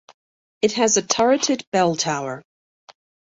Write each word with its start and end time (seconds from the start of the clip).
It 0.63 0.71
has 0.71 0.97
a 0.97 1.03
turreted 1.03 1.63
bell 1.69 1.95
tower. 1.95 2.41